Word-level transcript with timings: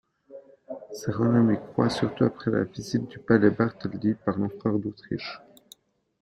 Sa 0.95 1.11
renommée 1.11 1.59
croît, 1.59 1.91
surtout 1.91 2.23
après 2.23 2.49
la 2.49 2.63
visite 2.63 3.07
du 3.07 3.19
palais 3.19 3.51
Bartholdy 3.51 4.15
par 4.15 4.35
l'empereur 4.35 4.79
d'Autriche. 4.79 5.39